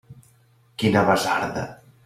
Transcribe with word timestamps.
Quina 0.83 1.05
basarda! 1.11 1.69